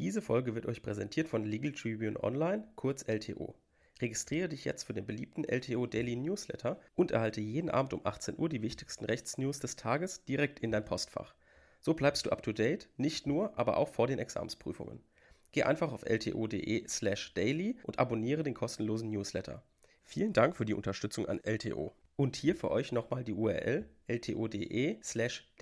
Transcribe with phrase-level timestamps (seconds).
[0.00, 3.54] Diese Folge wird euch präsentiert von Legal Tribune Online, kurz LTO.
[4.00, 8.38] Registriere dich jetzt für den beliebten LTO Daily Newsletter und erhalte jeden Abend um 18
[8.38, 11.34] Uhr die wichtigsten Rechtsnews des Tages direkt in dein Postfach.
[11.80, 15.04] So bleibst du up to date, nicht nur, aber auch vor den Examsprüfungen.
[15.52, 19.62] Geh einfach auf lto.de/slash daily und abonniere den kostenlosen Newsletter.
[20.02, 21.94] Vielen Dank für die Unterstützung an LTO.
[22.16, 25.52] Und hier für euch nochmal die URL lto.de/slash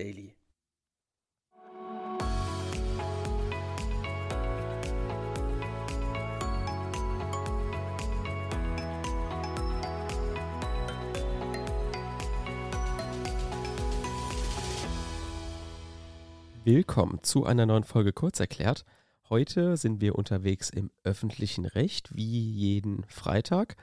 [16.70, 18.84] Willkommen zu einer neuen Folge Kurzerklärt.
[19.30, 23.76] Heute sind wir unterwegs im öffentlichen Recht, wie jeden Freitag.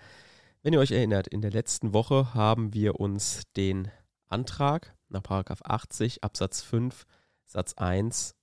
[0.61, 3.89] Wenn ihr euch erinnert, in der letzten Woche haben wir uns den
[4.27, 5.23] Antrag nach
[5.63, 7.07] 80 Absatz 5
[7.47, 8.35] Satz 1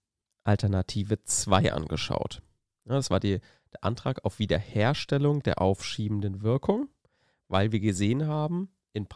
[0.42, 2.42] Alternative 2 angeschaut.
[2.84, 3.38] Das war die,
[3.72, 6.88] der Antrag auf Wiederherstellung der aufschiebenden Wirkung,
[7.46, 9.06] weil wir gesehen haben in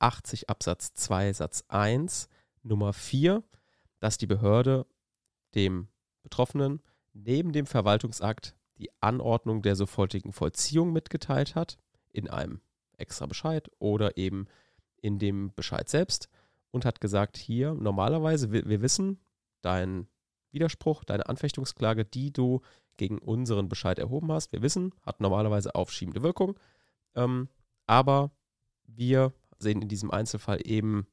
[0.00, 2.28] 80 Absatz 2 Satz 1
[2.64, 3.44] Nummer 4
[4.02, 4.84] dass die Behörde
[5.54, 5.86] dem
[6.24, 11.78] Betroffenen neben dem Verwaltungsakt die Anordnung der sofortigen Vollziehung mitgeteilt hat,
[12.10, 12.60] in einem
[12.96, 14.48] extra Bescheid oder eben
[14.96, 16.28] in dem Bescheid selbst
[16.72, 19.20] und hat gesagt, hier normalerweise, wir, wir wissen,
[19.60, 20.08] dein
[20.50, 22.60] Widerspruch, deine Anfechtungsklage, die du
[22.96, 26.58] gegen unseren Bescheid erhoben hast, wir wissen, hat normalerweise aufschiebende Wirkung,
[27.14, 27.48] ähm,
[27.86, 28.32] aber
[28.84, 31.06] wir sehen in diesem Einzelfall eben,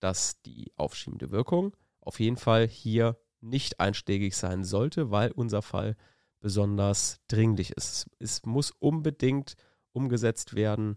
[0.00, 5.96] dass die aufschiebende Wirkung auf jeden Fall hier nicht einschlägig sein sollte, weil unser Fall
[6.40, 8.06] besonders dringlich ist.
[8.18, 9.56] Es muss unbedingt
[9.92, 10.96] umgesetzt werden.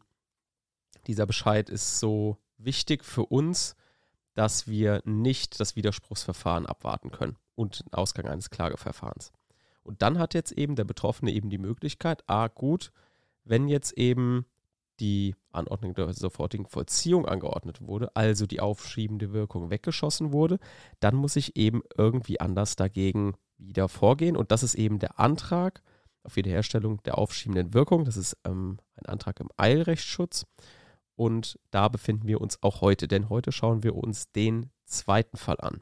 [1.07, 3.75] Dieser Bescheid ist so wichtig für uns,
[4.35, 9.31] dass wir nicht das Widerspruchsverfahren abwarten können und den Ausgang eines Klageverfahrens.
[9.83, 12.91] Und dann hat jetzt eben der Betroffene eben die Möglichkeit, ah gut,
[13.43, 14.45] wenn jetzt eben
[14.99, 20.59] die Anordnung der sofortigen Vollziehung angeordnet wurde, also die aufschiebende Wirkung weggeschossen wurde,
[20.99, 24.37] dann muss ich eben irgendwie anders dagegen wieder vorgehen.
[24.37, 25.81] Und das ist eben der Antrag
[26.23, 28.05] auf Wiederherstellung der aufschiebenden Wirkung.
[28.05, 30.45] Das ist ähm, ein Antrag im Eilrechtsschutz.
[31.15, 35.59] Und da befinden wir uns auch heute, denn heute schauen wir uns den zweiten Fall
[35.59, 35.81] an.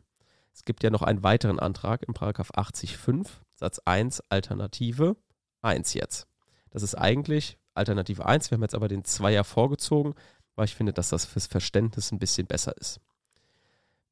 [0.52, 5.16] Es gibt ja noch einen weiteren Antrag im Paragraph 80.5 Satz 1 Alternative
[5.62, 6.28] 1 jetzt.
[6.72, 8.52] Das ist eigentlich Alternative 1.
[8.52, 10.14] Wir haben jetzt aber den Zweier vorgezogen,
[10.56, 13.00] weil ich finde, dass das fürs Verständnis ein bisschen besser ist.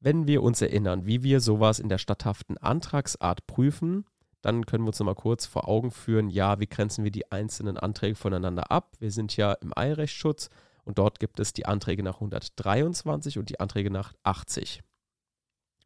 [0.00, 4.04] Wenn wir uns erinnern, wie wir sowas in der statthaften Antragsart prüfen,
[4.42, 7.76] dann können wir uns nochmal kurz vor Augen führen, ja, wie grenzen wir die einzelnen
[7.76, 8.92] Anträge voneinander ab?
[9.00, 10.50] Wir sind ja im Eilrechtsschutz
[10.84, 14.82] und dort gibt es die Anträge nach 123 und die Anträge nach 80.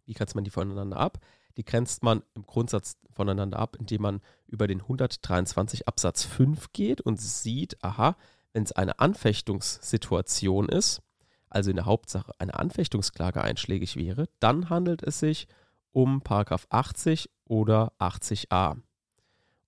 [0.05, 1.21] Wie grenzt man die voneinander ab?
[1.57, 7.01] Die grenzt man im Grundsatz voneinander ab, indem man über den 123 Absatz 5 geht
[7.01, 8.17] und sieht, aha,
[8.53, 11.03] wenn es eine Anfechtungssituation ist,
[11.49, 15.49] also in der Hauptsache eine Anfechtungsklage einschlägig wäre, dann handelt es sich
[15.93, 18.77] um 80 oder 80a.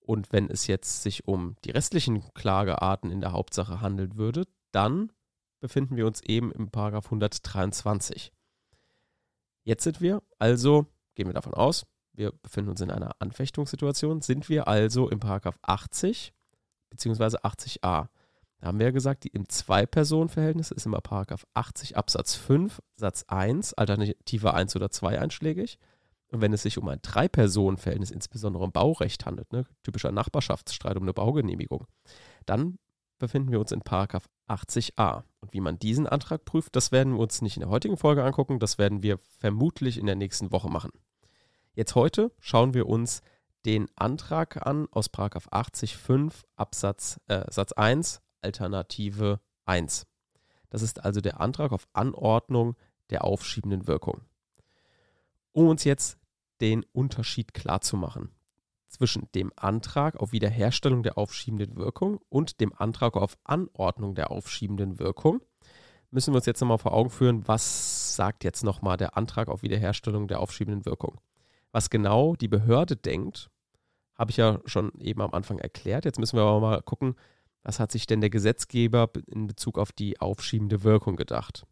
[0.01, 5.13] Und wenn es jetzt sich um die restlichen Klagearten in der Hauptsache handeln würde, dann
[5.61, 8.33] befinden wir uns eben im 123.
[9.65, 11.85] Jetzt sind wir also gehen wir davon aus,
[12.15, 16.33] wir befinden uns in einer Anfechtungssituation, sind wir also im Paragraph 80
[16.91, 17.39] bzw.
[17.39, 18.09] 80a.
[18.59, 23.25] Da haben wir ja gesagt, die im Zwei-Personen-Verhältnis ist immer Paragraph 80 Absatz 5 Satz
[23.27, 25.79] 1, Alternative 1 oder 2 einschlägig.
[26.31, 31.03] Und wenn es sich um ein Drei-Personen-Verhältnis, insbesondere im Baurecht handelt, ne, typischer Nachbarschaftsstreit um
[31.03, 31.87] eine Baugenehmigung,
[32.47, 32.79] dann
[33.23, 35.23] befinden wir uns in Paragraph 80a.
[35.41, 38.25] Und wie man diesen Antrag prüft, das werden wir uns nicht in der heutigen Folge
[38.25, 40.91] angucken, das werden wir vermutlich in der nächsten Woche machen.
[41.73, 43.23] Jetzt heute schauen wir uns
[43.65, 50.05] den Antrag an aus Paragraph 80.5 Absatz äh, Satz 1 Alternative 1.
[50.69, 52.75] Das ist also der Antrag auf Anordnung
[53.11, 54.23] der aufschiebenden Wirkung.
[55.53, 56.19] Um uns jetzt
[56.61, 58.35] den Unterschied klar zu machen
[58.93, 64.99] zwischen dem Antrag auf Wiederherstellung der aufschiebenden Wirkung und dem Antrag auf Anordnung der aufschiebenden
[64.99, 65.41] Wirkung
[66.11, 69.63] müssen wir uns jetzt nochmal vor Augen führen, was sagt jetzt nochmal der Antrag auf
[69.63, 71.21] Wiederherstellung der aufschiebenden Wirkung.
[71.73, 73.51] Was genau die Behörde denkt,
[74.15, 76.05] habe ich ja schon eben am Anfang erklärt.
[76.05, 77.15] Jetzt müssen wir aber mal gucken,
[77.63, 81.67] was hat sich denn der Gesetzgeber in Bezug auf die aufschiebende Wirkung gedacht.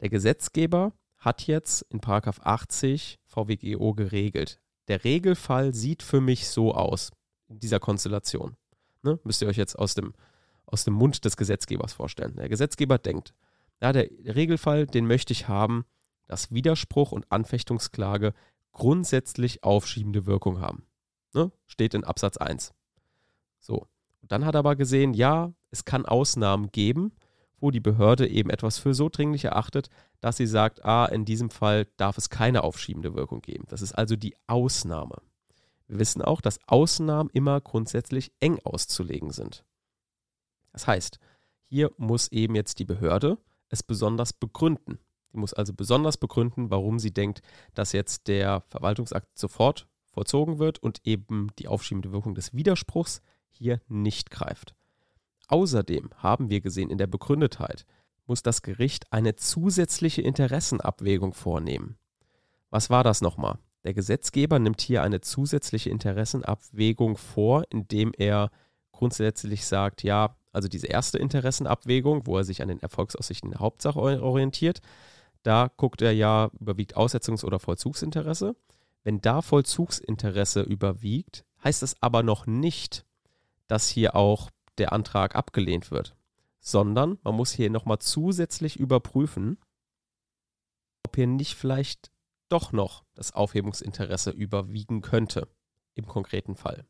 [0.00, 7.10] Der Gesetzgeber hat jetzt in 80 VWGO geregelt, der Regelfall sieht für mich so aus,
[7.48, 8.56] in dieser Konstellation.
[9.02, 9.18] Ne?
[9.24, 10.14] Müsst ihr euch jetzt aus dem,
[10.66, 12.36] aus dem Mund des Gesetzgebers vorstellen.
[12.36, 13.34] Der Gesetzgeber denkt,
[13.80, 15.84] ja, der Regelfall, den möchte ich haben,
[16.26, 18.32] dass Widerspruch und Anfechtungsklage
[18.72, 20.86] grundsätzlich aufschiebende Wirkung haben.
[21.34, 21.52] Ne?
[21.66, 22.72] Steht in Absatz 1.
[23.60, 23.86] So.
[24.22, 27.12] Dann hat er aber gesehen, ja, es kann Ausnahmen geben,
[27.60, 29.88] wo die Behörde eben etwas für so dringlich erachtet,
[30.20, 33.64] dass sie sagt, ah, in diesem Fall darf es keine aufschiebende Wirkung geben.
[33.68, 35.16] Das ist also die Ausnahme.
[35.88, 39.64] Wir wissen auch, dass Ausnahmen immer grundsätzlich eng auszulegen sind.
[40.72, 41.18] Das heißt,
[41.68, 43.38] hier muss eben jetzt die Behörde
[43.68, 44.98] es besonders begründen.
[45.32, 47.40] Die muss also besonders begründen, warum sie denkt,
[47.74, 53.20] dass jetzt der Verwaltungsakt sofort vollzogen wird und eben die aufschiebende Wirkung des Widerspruchs
[53.50, 54.74] hier nicht greift.
[55.48, 57.86] Außerdem haben wir gesehen, in der Begründetheit
[58.26, 61.96] muss das Gericht eine zusätzliche Interessenabwägung vornehmen.
[62.70, 63.58] Was war das nochmal?
[63.84, 68.50] Der Gesetzgeber nimmt hier eine zusätzliche Interessenabwägung vor, indem er
[68.90, 74.00] grundsätzlich sagt, ja, also diese erste Interessenabwägung, wo er sich an den Erfolgsaussichten der Hauptsache
[74.00, 74.80] orientiert,
[75.44, 78.56] da guckt er ja, überwiegt Aussetzungs- oder Vollzugsinteresse.
[79.04, 83.04] Wenn da Vollzugsinteresse überwiegt, heißt es aber noch nicht,
[83.68, 86.16] dass hier auch der Antrag abgelehnt wird,
[86.60, 89.58] sondern man muss hier nochmal zusätzlich überprüfen,
[91.04, 92.10] ob hier nicht vielleicht
[92.48, 95.48] doch noch das Aufhebungsinteresse überwiegen könnte
[95.94, 96.84] im konkreten Fall.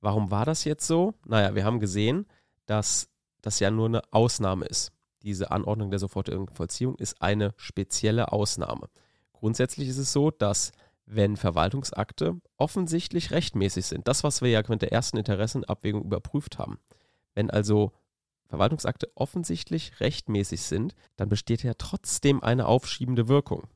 [0.00, 1.14] Warum war das jetzt so?
[1.24, 2.26] Naja, wir haben gesehen,
[2.66, 3.08] dass
[3.40, 4.92] das ja nur eine Ausnahme ist.
[5.22, 8.88] Diese Anordnung der sofortigen Vollziehung ist eine spezielle Ausnahme.
[9.32, 10.72] Grundsätzlich ist es so, dass
[11.10, 16.78] wenn Verwaltungsakte offensichtlich rechtmäßig sind, das, was wir ja mit der ersten Interessenabwägung überprüft haben,
[17.34, 17.92] wenn also
[18.48, 23.68] Verwaltungsakte offensichtlich rechtmäßig sind, dann besteht ja trotzdem eine aufschiebende Wirkung.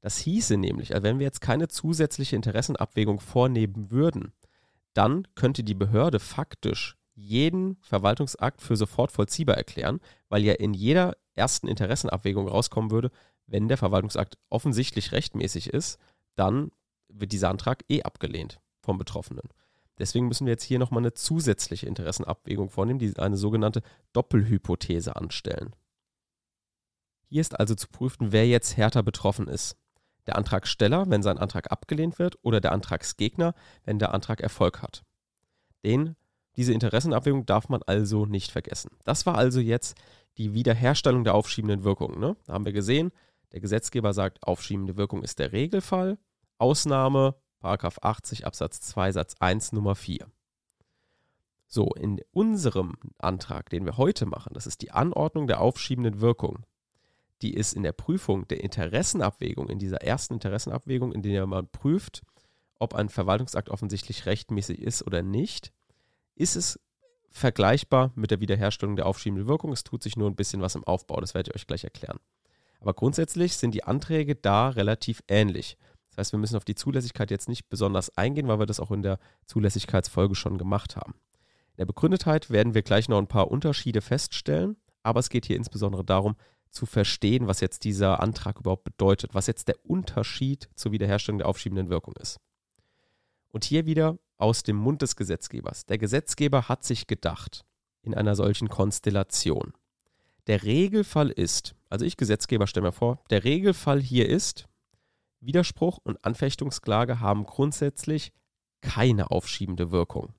[0.00, 4.32] Das hieße nämlich, also wenn wir jetzt keine zusätzliche Interessenabwägung vornehmen würden,
[4.94, 11.16] dann könnte die Behörde faktisch jeden Verwaltungsakt für sofort vollziehbar erklären, weil ja in jeder
[11.34, 13.10] ersten Interessenabwägung rauskommen würde,
[13.46, 15.98] wenn der Verwaltungsakt offensichtlich rechtmäßig ist,
[16.36, 16.70] dann
[17.08, 19.48] wird dieser Antrag eh abgelehnt vom Betroffenen.
[19.98, 25.74] Deswegen müssen wir jetzt hier nochmal eine zusätzliche Interessenabwägung vornehmen, die eine sogenannte Doppelhypothese anstellen.
[27.28, 29.76] Hier ist also zu prüfen, wer jetzt härter betroffen ist
[30.26, 33.54] der Antragsteller, wenn sein Antrag abgelehnt wird, oder der Antragsgegner,
[33.84, 35.04] wenn der Antrag Erfolg hat.
[35.84, 36.16] Den,
[36.56, 38.90] diese Interessenabwägung darf man also nicht vergessen.
[39.04, 39.96] Das war also jetzt
[40.36, 42.18] die Wiederherstellung der aufschiebenden Wirkung.
[42.18, 42.36] Ne?
[42.46, 43.12] Da haben wir gesehen,
[43.52, 46.18] der Gesetzgeber sagt, aufschiebende Wirkung ist der Regelfall,
[46.58, 50.26] Ausnahme, Paragraph 80 Absatz 2 Satz 1 Nummer 4.
[51.66, 56.64] So, in unserem Antrag, den wir heute machen, das ist die Anordnung der aufschiebenden Wirkung,
[57.42, 62.22] die ist in der Prüfung der Interessenabwägung, in dieser ersten Interessenabwägung, in der man prüft,
[62.78, 65.72] ob ein Verwaltungsakt offensichtlich rechtmäßig ist oder nicht,
[66.34, 66.80] ist es
[67.30, 69.72] vergleichbar mit der Wiederherstellung der aufschiebenden Wirkung.
[69.72, 72.18] Es tut sich nur ein bisschen was im Aufbau, das werde ich euch gleich erklären.
[72.80, 75.76] Aber grundsätzlich sind die Anträge da relativ ähnlich.
[76.16, 78.90] Das heißt, wir müssen auf die Zulässigkeit jetzt nicht besonders eingehen, weil wir das auch
[78.90, 81.12] in der Zulässigkeitsfolge schon gemacht haben.
[81.72, 85.56] In der Begründetheit werden wir gleich noch ein paar Unterschiede feststellen, aber es geht hier
[85.56, 86.36] insbesondere darum,
[86.70, 91.48] zu verstehen, was jetzt dieser Antrag überhaupt bedeutet, was jetzt der Unterschied zur Wiederherstellung der
[91.48, 92.40] aufschiebenden Wirkung ist.
[93.48, 95.84] Und hier wieder aus dem Mund des Gesetzgebers.
[95.84, 97.64] Der Gesetzgeber hat sich gedacht,
[98.02, 99.74] in einer solchen Konstellation.
[100.46, 104.66] Der Regelfall ist, also ich Gesetzgeber stelle mir vor, der Regelfall hier ist,
[105.40, 108.32] Widerspruch und Anfechtungsklage haben grundsätzlich
[108.80, 110.34] keine aufschiebende Wirkung.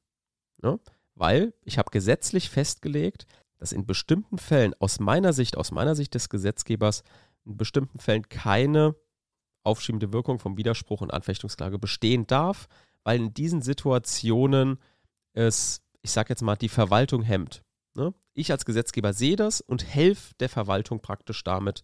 [0.61, 0.79] Ne?
[1.15, 3.25] Weil ich habe gesetzlich festgelegt,
[3.57, 7.03] dass in bestimmten Fällen, aus meiner Sicht, aus meiner Sicht des Gesetzgebers,
[7.45, 8.95] in bestimmten Fällen keine
[9.63, 12.67] aufschiebende Wirkung vom Widerspruch und Anfechtungsklage bestehen darf,
[13.03, 14.79] weil in diesen Situationen
[15.33, 17.63] es, ich sage jetzt mal, die Verwaltung hemmt.
[17.95, 18.13] Ne?
[18.33, 21.83] Ich als Gesetzgeber sehe das und helfe der Verwaltung praktisch damit,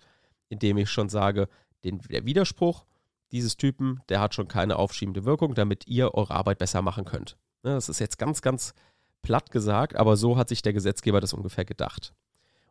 [0.49, 1.49] indem ich schon sage,
[1.83, 2.85] den, der Widerspruch
[3.33, 7.37] dieses Typen, der hat schon keine aufschiebende Wirkung, damit ihr eure Arbeit besser machen könnt.
[7.63, 7.71] Ne?
[7.71, 8.73] Das ist jetzt ganz, ganz
[9.23, 12.13] platt gesagt, aber so hat sich der Gesetzgeber das ungefähr gedacht.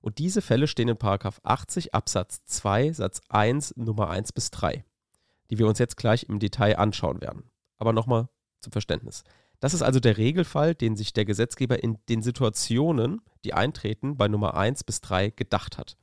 [0.00, 4.84] Und diese Fälle stehen in 80 Absatz 2 Satz 1 Nummer 1 bis 3,
[5.50, 7.50] die wir uns jetzt gleich im Detail anschauen werden.
[7.78, 8.28] Aber nochmal
[8.60, 9.24] zum Verständnis.
[9.60, 14.26] Das ist also der Regelfall, den sich der Gesetzgeber in den Situationen, die eintreten, bei
[14.28, 15.96] Nummer 1 bis 3 gedacht hat.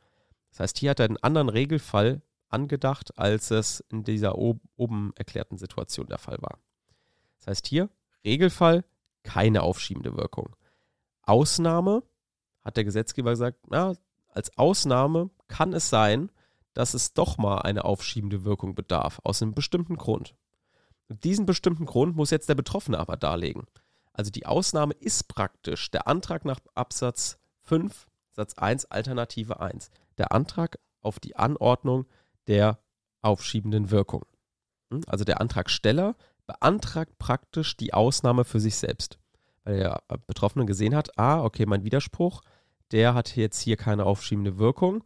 [0.51, 5.57] Das heißt, hier hat er einen anderen Regelfall angedacht, als es in dieser oben erklärten
[5.57, 6.59] Situation der Fall war.
[7.37, 7.89] Das heißt hier,
[8.25, 8.83] Regelfall,
[9.23, 10.55] keine aufschiebende Wirkung.
[11.21, 12.03] Ausnahme,
[12.61, 13.93] hat der Gesetzgeber gesagt, na,
[14.27, 16.31] als Ausnahme kann es sein,
[16.73, 20.35] dass es doch mal eine aufschiebende Wirkung bedarf, aus einem bestimmten Grund.
[21.07, 23.65] Und diesen bestimmten Grund muss jetzt der Betroffene aber darlegen.
[24.13, 29.89] Also die Ausnahme ist praktisch der Antrag nach Absatz 5, Satz 1, Alternative 1.
[30.17, 32.05] Der Antrag auf die Anordnung
[32.49, 32.79] der
[33.21, 34.25] aufschiebenden Wirkung.
[34.91, 35.01] Hm?
[35.07, 36.15] Also der Antragsteller
[36.45, 39.19] beantragt praktisch die Ausnahme für sich selbst.
[39.63, 42.41] Weil der Betroffene gesehen hat, ah, okay, mein Widerspruch,
[42.91, 45.03] der hat jetzt hier keine aufschiebende Wirkung,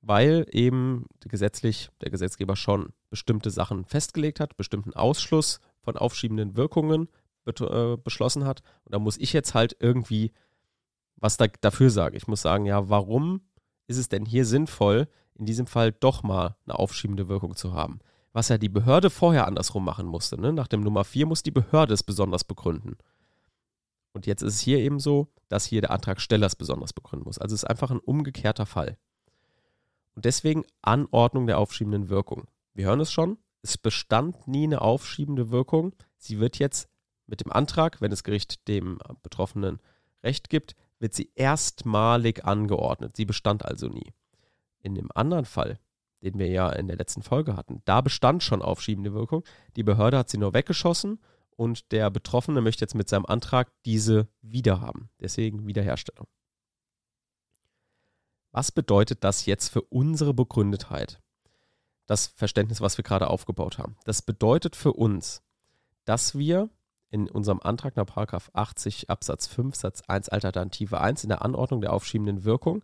[0.00, 7.08] weil eben gesetzlich der Gesetzgeber schon bestimmte Sachen festgelegt hat, bestimmten Ausschluss von aufschiebenden Wirkungen
[7.44, 8.62] äh, beschlossen hat.
[8.84, 10.32] Und da muss ich jetzt halt irgendwie
[11.16, 12.16] was da, dafür sagen.
[12.16, 13.42] Ich muss sagen, ja, warum
[13.86, 18.00] ist es denn hier sinnvoll, in diesem Fall doch mal eine aufschiebende Wirkung zu haben?
[18.32, 20.40] Was ja die Behörde vorher andersrum machen musste.
[20.40, 20.52] Ne?
[20.52, 22.96] Nach dem Nummer 4 muss die Behörde es besonders begründen.
[24.12, 27.38] Und jetzt ist es hier eben so, dass hier der Antragsteller es besonders begründen muss.
[27.38, 28.96] Also es ist einfach ein umgekehrter Fall.
[30.14, 32.46] Und deswegen Anordnung der aufschiebenden Wirkung.
[32.74, 35.94] Wir hören es schon, es bestand nie eine aufschiebende Wirkung.
[36.16, 36.88] Sie wird jetzt
[37.26, 39.80] mit dem Antrag, wenn das Gericht dem Betroffenen
[40.22, 43.16] Recht gibt, wird sie erstmalig angeordnet.
[43.16, 44.12] Sie bestand also nie.
[44.82, 45.78] In dem anderen Fall,
[46.22, 49.44] den wir ja in der letzten Folge hatten, da bestand schon aufschiebende Wirkung.
[49.76, 51.20] Die Behörde hat sie nur weggeschossen
[51.56, 55.10] und der Betroffene möchte jetzt mit seinem Antrag diese wiederhaben.
[55.20, 56.26] Deswegen Wiederherstellung.
[58.52, 61.20] Was bedeutet das jetzt für unsere Begründetheit?
[62.06, 63.96] Das Verständnis, was wir gerade aufgebaut haben.
[64.04, 65.42] Das bedeutet für uns,
[66.04, 66.70] dass wir
[67.10, 68.06] in unserem Antrag nach
[68.52, 72.82] 80 Absatz 5 Satz 1 Alternative 1 in der Anordnung der aufschiebenden Wirkung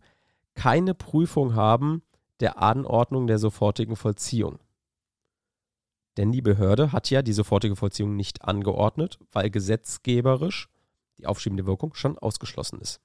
[0.57, 2.03] keine Prüfung haben
[2.41, 4.59] der Anordnung der sofortigen Vollziehung.
[6.17, 10.69] Denn die Behörde hat ja die sofortige Vollziehung nicht angeordnet, weil gesetzgeberisch
[11.19, 13.01] die aufschiebende Wirkung schon ausgeschlossen ist.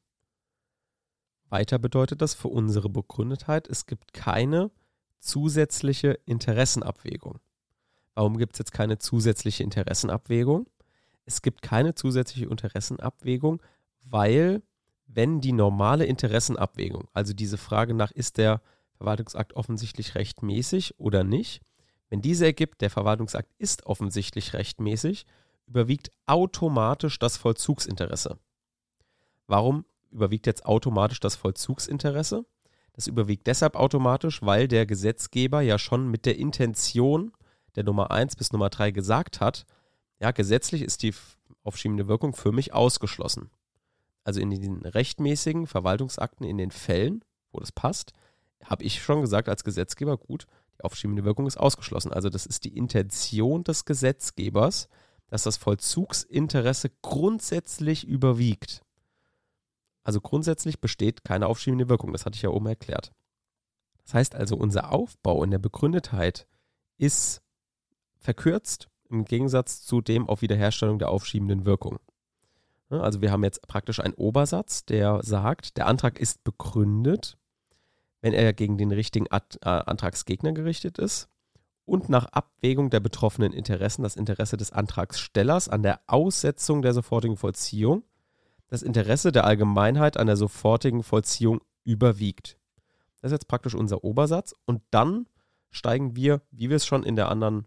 [1.50, 4.72] Weiter bedeutet das für unsere Begründetheit, es gibt keine
[5.20, 7.40] zusätzliche Interessenabwägung.
[8.16, 10.68] Warum gibt es jetzt keine zusätzliche Interessenabwägung?
[11.26, 13.62] es gibt keine zusätzliche Interessenabwägung,
[14.04, 14.62] weil
[15.14, 18.62] wenn die normale Interessenabwägung, also diese Frage nach, ist der
[18.98, 21.62] Verwaltungsakt offensichtlich rechtmäßig oder nicht,
[22.10, 25.26] wenn diese ergibt, der Verwaltungsakt ist offensichtlich rechtmäßig,
[25.66, 28.38] überwiegt automatisch das Vollzugsinteresse.
[29.48, 32.46] Warum überwiegt jetzt automatisch das Vollzugsinteresse?
[32.94, 37.32] Das überwiegt deshalb automatisch, weil der Gesetzgeber ja schon mit der Intention
[37.76, 39.66] der Nummer 1 bis Nummer 3 gesagt hat,
[40.20, 41.14] ja, gesetzlich ist die
[41.64, 43.50] aufschiebende Wirkung für mich ausgeschlossen.
[44.24, 48.14] Also in den rechtmäßigen Verwaltungsakten, in den Fällen, wo das passt,
[48.64, 50.46] habe ich schon gesagt als Gesetzgeber, gut,
[50.78, 52.14] die aufschiebende Wirkung ist ausgeschlossen.
[52.14, 54.88] Also das ist die Intention des Gesetzgebers,
[55.28, 58.84] dass das Vollzugsinteresse grundsätzlich überwiegt.
[60.04, 63.14] Also grundsätzlich besteht keine aufschiebende Wirkung, das hatte ich ja oben erklärt.
[64.04, 66.48] Das heißt also, unser Aufbau in der Begründetheit
[66.98, 67.42] ist
[68.18, 72.00] verkürzt im Gegensatz zu dem auf Wiederherstellung der aufschiebenden Wirkung.
[73.00, 77.38] Also wir haben jetzt praktisch einen Obersatz, der sagt, der Antrag ist begründet,
[78.22, 81.30] wenn er gegen den richtigen Ad äh, Antragsgegner gerichtet ist
[81.86, 87.38] und nach Abwägung der betroffenen Interessen das Interesse des Antragstellers an der Aussetzung der sofortigen
[87.38, 88.04] Vollziehung,
[88.68, 92.58] das Interesse der Allgemeinheit an der sofortigen Vollziehung überwiegt.
[93.22, 95.28] Das ist jetzt praktisch unser Obersatz und dann
[95.70, 97.66] steigen wir, wie wir es schon in der anderen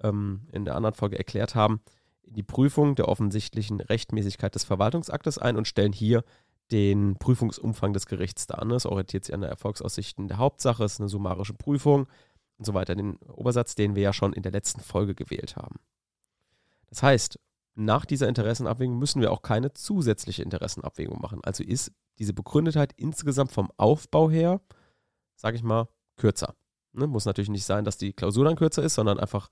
[0.00, 1.80] ähm, in der anderen Folge erklärt haben,
[2.26, 6.24] die Prüfung der offensichtlichen Rechtmäßigkeit des Verwaltungsaktes ein und stellen hier
[6.72, 8.64] den Prüfungsumfang des Gerichts dar.
[8.72, 12.06] Es orientiert sich an der Erfolgsaussichten der Hauptsache, es ist eine summarische Prüfung
[12.58, 12.94] und so weiter.
[12.94, 15.76] Den Obersatz, den wir ja schon in der letzten Folge gewählt haben.
[16.88, 17.38] Das heißt,
[17.74, 21.40] nach dieser Interessenabwägung müssen wir auch keine zusätzliche Interessenabwägung machen.
[21.44, 24.60] Also ist diese Begründetheit insgesamt vom Aufbau her,
[25.36, 26.54] sage ich mal, kürzer.
[26.92, 27.06] Ne?
[27.06, 29.50] Muss natürlich nicht sein, dass die Klausur dann kürzer ist, sondern einfach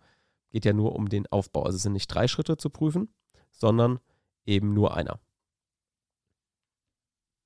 [0.54, 1.64] geht ja nur um den Aufbau.
[1.64, 3.12] Also es sind nicht drei Schritte zu prüfen,
[3.50, 3.98] sondern
[4.46, 5.18] eben nur einer.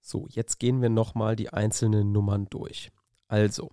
[0.03, 2.93] So, jetzt gehen wir nochmal die einzelnen Nummern durch.
[3.27, 3.71] Also,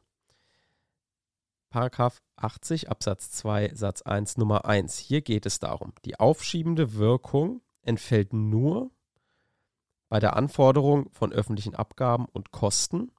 [1.70, 4.98] Paragraph 80 Absatz 2 Satz 1 Nummer 1.
[5.00, 8.90] Hier geht es darum, die aufschiebende Wirkung entfällt nur
[10.08, 13.12] bei der Anforderung von öffentlichen Abgaben und Kosten,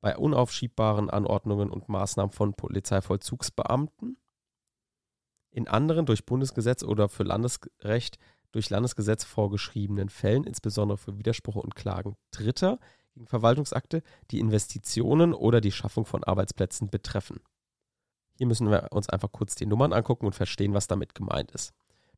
[0.00, 4.16] bei unaufschiebbaren Anordnungen und Maßnahmen von Polizeivollzugsbeamten
[5.52, 8.18] in anderen durch Bundesgesetz oder für Landesrecht
[8.50, 12.78] durch Landesgesetz vorgeschriebenen Fällen, insbesondere für Widersprüche und Klagen Dritter
[13.14, 17.40] gegen Verwaltungsakte, die Investitionen oder die Schaffung von Arbeitsplätzen betreffen.
[18.36, 21.72] Hier müssen wir uns einfach kurz die Nummern angucken und verstehen, was damit gemeint ist.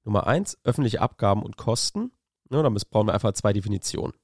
[0.04, 2.12] Nummer 1, öffentliche Abgaben und Kosten.
[2.50, 4.14] Ja, da brauchen wir einfach zwei Definitionen.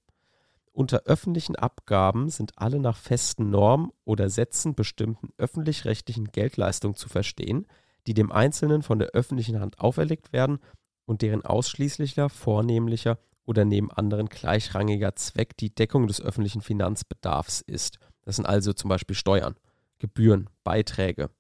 [0.73, 7.67] Unter öffentlichen Abgaben sind alle nach festen Normen oder Sätzen bestimmten öffentlich-rechtlichen Geldleistungen zu verstehen,
[8.11, 10.59] die dem Einzelnen von der öffentlichen Hand auferlegt werden
[11.05, 18.01] und deren ausschließlicher, vornehmlicher oder neben anderen gleichrangiger Zweck die Deckung des öffentlichen Finanzbedarfs ist.
[18.23, 19.55] Das sind also zum Beispiel Steuern,
[20.01, 21.31] Gebühren, Beiträge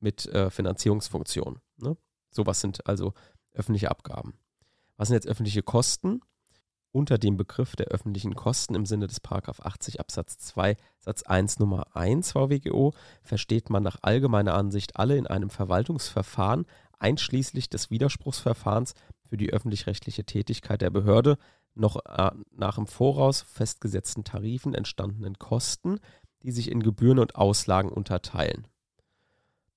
[0.00, 1.60] mit äh, Finanzierungsfunktionen.
[1.76, 1.96] Ne?
[2.30, 3.14] Sowas sind also
[3.52, 4.34] öffentliche Abgaben.
[4.96, 6.22] Was sind jetzt öffentliche Kosten?
[6.96, 11.94] Unter dem Begriff der öffentlichen Kosten im Sinne des 80 Absatz 2 Satz 1 Nummer
[11.94, 16.64] 1 VWGO versteht man nach allgemeiner Ansicht alle in einem Verwaltungsverfahren
[16.98, 18.94] einschließlich des Widerspruchsverfahrens
[19.28, 21.36] für die öffentlich-rechtliche Tätigkeit der Behörde
[21.74, 26.00] noch äh, nach im Voraus festgesetzten Tarifen entstandenen Kosten,
[26.44, 28.68] die sich in Gebühren und Auslagen unterteilen.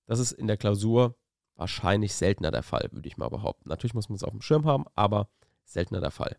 [0.06, 1.18] Das ist in der Klausur
[1.56, 3.68] wahrscheinlich seltener der Fall, würde ich mal behaupten.
[3.68, 5.28] Natürlich muss man es auf dem Schirm haben, aber
[5.66, 6.38] seltener der Fall.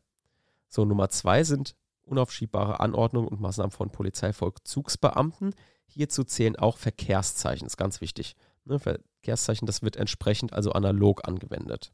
[0.71, 1.75] So, Nummer zwei sind
[2.05, 5.55] unaufschiebbare Anordnungen und Maßnahmen von Polizeivollzugsbeamten.
[5.87, 8.37] Hierzu zählen auch Verkehrszeichen, ist ganz wichtig.
[8.65, 11.93] Ne, Verkehrszeichen, das wird entsprechend also analog angewendet.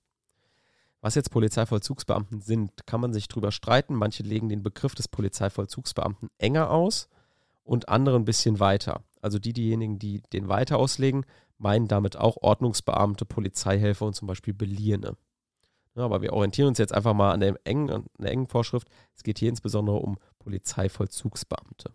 [1.00, 3.94] Was jetzt Polizeivollzugsbeamten sind, kann man sich drüber streiten.
[3.94, 7.08] Manche legen den Begriff des Polizeivollzugsbeamten enger aus
[7.64, 9.02] und andere ein bisschen weiter.
[9.22, 11.24] Also die, diejenigen, die den weiter auslegen,
[11.58, 15.16] meinen damit auch Ordnungsbeamte, Polizeihelfer und zum Beispiel Beliehene.
[15.96, 18.88] Ja, aber wir orientieren uns jetzt einfach mal an der, engen, an der engen Vorschrift.
[19.14, 21.94] Es geht hier insbesondere um Polizeivollzugsbeamte.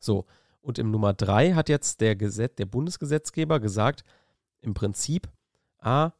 [0.00, 0.26] So,
[0.60, 4.04] und im Nummer 3 hat jetzt der, Gesetz, der Bundesgesetzgeber gesagt,
[4.60, 5.28] im Prinzip,
[5.78, 6.10] ah,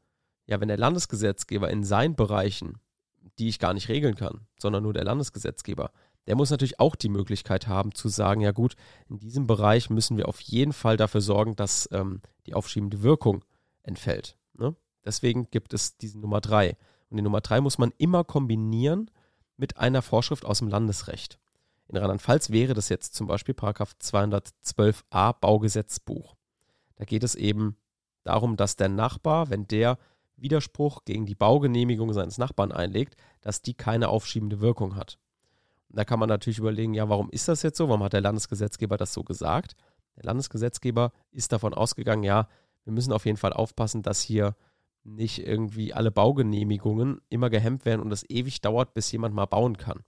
[0.46, 2.80] ja, wenn der Landesgesetzgeber in seinen Bereichen,
[3.38, 5.90] die ich gar nicht regeln kann, sondern nur der Landesgesetzgeber,
[6.26, 8.76] der muss natürlich auch die Möglichkeit haben zu sagen, ja gut,
[9.08, 13.44] in diesem Bereich müssen wir auf jeden Fall dafür sorgen, dass ähm, die aufschiebende Wirkung
[13.82, 14.36] entfällt.
[14.54, 14.76] Ne?
[15.08, 16.76] Deswegen gibt es diese Nummer 3.
[17.08, 19.10] Und die Nummer 3 muss man immer kombinieren
[19.56, 21.38] mit einer Vorschrift aus dem Landesrecht.
[21.88, 26.36] In Rheinland-Pfalz wäre das jetzt zum Beispiel Paragraph 212a Baugesetzbuch.
[26.96, 27.78] Da geht es eben
[28.22, 29.96] darum, dass der Nachbar, wenn der
[30.36, 35.18] Widerspruch gegen die Baugenehmigung seines Nachbarn einlegt, dass die keine aufschiebende Wirkung hat.
[35.88, 37.88] Und da kann man natürlich überlegen, ja, warum ist das jetzt so?
[37.88, 39.74] Warum hat der Landesgesetzgeber das so gesagt?
[40.16, 42.46] Der Landesgesetzgeber ist davon ausgegangen, ja,
[42.84, 44.54] wir müssen auf jeden Fall aufpassen, dass hier
[45.14, 49.76] nicht irgendwie alle Baugenehmigungen immer gehemmt werden und es ewig dauert, bis jemand mal bauen
[49.76, 50.04] kann.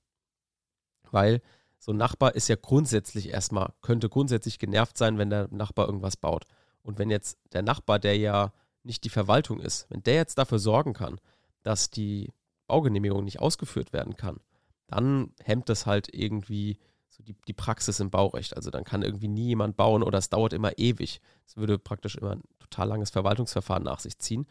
[1.11, 1.40] Weil
[1.78, 6.17] so ein Nachbar ist ja grundsätzlich erstmal, könnte grundsätzlich genervt sein, wenn der Nachbar irgendwas
[6.17, 6.45] baut.
[6.82, 10.58] Und wenn jetzt der Nachbar, der ja nicht die Verwaltung ist, wenn der jetzt dafür
[10.58, 11.21] sorgen kann,
[11.63, 12.32] dass die
[12.67, 14.41] Baugenehmigung nicht ausgeführt werden kann,
[14.86, 18.56] dann hemmt das halt irgendwie so die, die Praxis im Baurecht.
[18.56, 21.21] Also dann kann irgendwie nie jemand bauen oder es dauert immer ewig.
[21.47, 24.47] Es würde praktisch immer ein total langes Verwaltungsverfahren nach sich ziehen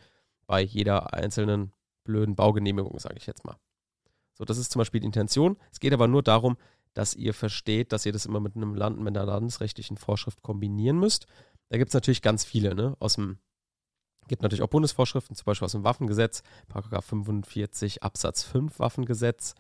[0.50, 3.60] bei jeder einzelnen blöden Baugenehmigung, sage ich jetzt mal.
[4.34, 5.58] So, das ist zum Beispiel die Intention.
[5.72, 6.58] Es geht aber nur darum,
[6.96, 10.98] dass ihr versteht, dass ihr das immer mit einem Land, mit einer landesrechtlichen Vorschrift kombinieren
[10.98, 11.28] müsst.
[11.68, 12.98] Da gibt es natürlich ganz viele, ne?
[12.98, 13.38] Aus dem,
[14.28, 19.54] gibt natürlich auch Bundesvorschriften, zum Beispiel aus dem Waffengesetz, Paragraph 45 Absatz 5 Waffengesetz.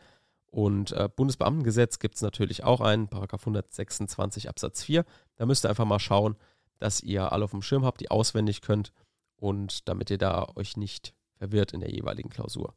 [0.47, 5.05] Und äh, Bundesbeamtengesetz gibt es natürlich auch einen, Paragraph 126 Absatz 4.
[5.35, 6.35] Da müsst ihr einfach mal schauen,
[6.79, 8.91] dass ihr alle auf dem Schirm habt, die auswendig könnt
[9.39, 12.75] und damit ihr da euch nicht verwirrt in der jeweiligen Klausur.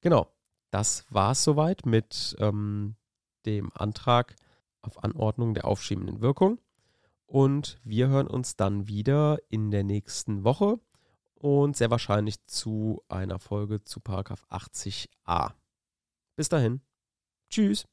[0.00, 0.32] Genau,
[0.70, 2.96] das war es soweit mit ähm,
[3.46, 4.34] dem Antrag
[4.80, 6.58] auf Anordnung der aufschiebenden Wirkung.
[7.26, 10.80] Und wir hören uns dann wieder in der nächsten Woche
[11.34, 15.52] und sehr wahrscheinlich zu einer Folge zu Paragraph 80a.
[16.36, 16.80] Bis dahin.
[17.48, 17.86] Tschüss.